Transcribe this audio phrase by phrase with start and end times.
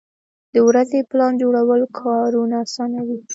[0.53, 3.19] د ورځې پلان جوړول کارونه اسانوي.